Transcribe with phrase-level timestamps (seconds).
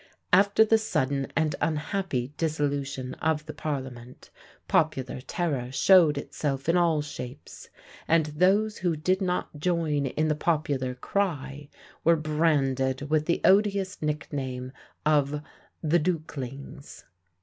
[0.33, 4.31] After the sudden and unhappy dissolution of the parliament,
[4.67, 7.69] popular terror showed itself in all shapes;
[8.07, 11.69] and those who did not join in the popular cry
[12.03, 14.71] were branded with the odious nickname
[15.05, 15.43] of
[15.83, 17.03] the dukelings.